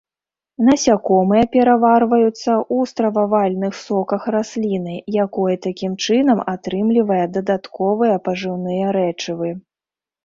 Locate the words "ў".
2.35-2.77